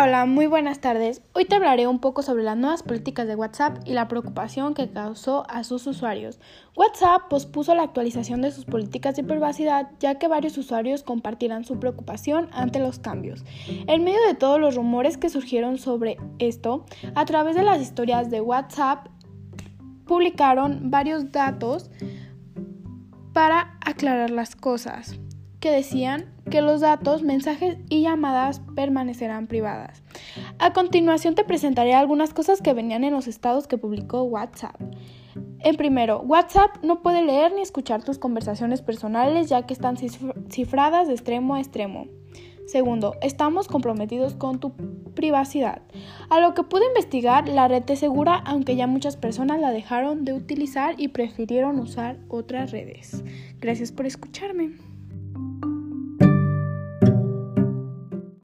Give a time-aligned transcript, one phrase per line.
[0.00, 1.22] Hola, muy buenas tardes.
[1.32, 4.88] Hoy te hablaré un poco sobre las nuevas políticas de WhatsApp y la preocupación que
[4.88, 6.38] causó a sus usuarios.
[6.76, 11.80] WhatsApp pospuso la actualización de sus políticas de privacidad ya que varios usuarios compartirán su
[11.80, 13.44] preocupación ante los cambios.
[13.88, 16.84] En medio de todos los rumores que surgieron sobre esto,
[17.16, 19.08] a través de las historias de WhatsApp
[20.06, 21.90] publicaron varios datos
[23.32, 25.18] para aclarar las cosas
[25.58, 30.02] que decían que los datos, mensajes y llamadas permanecerán privadas.
[30.58, 34.80] A continuación te presentaré algunas cosas que venían en los estados que publicó WhatsApp.
[35.60, 39.96] En primero, WhatsApp no puede leer ni escuchar tus conversaciones personales ya que están
[40.48, 42.06] cifradas de extremo a extremo.
[42.66, 44.72] Segundo, estamos comprometidos con tu
[45.14, 45.80] privacidad.
[46.28, 50.26] A lo que pude investigar, la red es segura, aunque ya muchas personas la dejaron
[50.26, 53.24] de utilizar y prefirieron usar otras redes.
[53.58, 54.72] Gracias por escucharme.